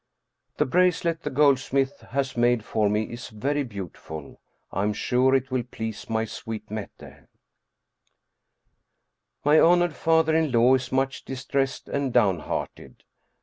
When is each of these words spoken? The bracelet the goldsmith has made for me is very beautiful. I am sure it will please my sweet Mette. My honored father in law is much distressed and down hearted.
The 0.57 0.65
bracelet 0.65 1.21
the 1.21 1.29
goldsmith 1.29 1.99
has 2.09 2.35
made 2.35 2.65
for 2.65 2.89
me 2.89 3.03
is 3.13 3.29
very 3.29 3.61
beautiful. 3.61 4.41
I 4.71 4.81
am 4.81 4.93
sure 4.93 5.35
it 5.35 5.51
will 5.51 5.61
please 5.61 6.09
my 6.09 6.25
sweet 6.25 6.71
Mette. 6.71 7.27
My 9.45 9.59
honored 9.59 9.93
father 9.93 10.35
in 10.35 10.51
law 10.51 10.73
is 10.73 10.91
much 10.91 11.23
distressed 11.23 11.87
and 11.87 12.11
down 12.11 12.39
hearted. 12.39 13.03